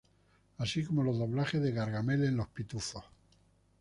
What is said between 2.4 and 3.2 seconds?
Pitufos.